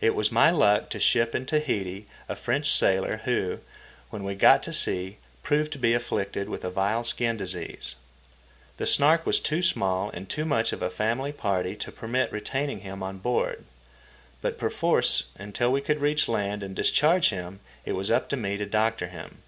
It 0.00 0.16
was 0.16 0.32
my 0.32 0.50
luck 0.50 0.90
to 0.90 0.98
ship 0.98 1.32
in 1.32 1.46
Tahiti 1.46 2.08
a 2.28 2.34
French 2.34 2.68
sailor, 2.68 3.18
who, 3.24 3.60
when 4.08 4.24
we 4.24 4.34
got 4.34 4.64
to 4.64 4.72
sea, 4.72 5.18
proved 5.44 5.70
to 5.74 5.78
be 5.78 5.94
afflicted 5.94 6.48
with 6.48 6.64
a 6.64 6.70
vile 6.70 7.04
skin 7.04 7.36
disease. 7.36 7.94
The 8.78 8.86
Snark 8.86 9.24
was 9.24 9.38
too 9.38 9.62
small 9.62 10.10
and 10.10 10.28
too 10.28 10.44
much 10.44 10.72
of 10.72 10.82
a 10.82 10.90
family 10.90 11.30
party 11.30 11.76
to 11.76 11.92
permit 11.92 12.32
retaining 12.32 12.80
him 12.80 13.00
on 13.00 13.18
board; 13.18 13.64
but 14.42 14.58
perforce, 14.58 15.26
until 15.38 15.70
we 15.70 15.80
could 15.80 16.00
reach 16.00 16.26
land 16.26 16.64
and 16.64 16.74
discharge 16.74 17.28
him, 17.30 17.60
it 17.84 17.92
was 17.92 18.10
up 18.10 18.28
to 18.30 18.36
me 18.36 18.56
to 18.56 18.66
doctor 18.66 19.06
him. 19.06 19.38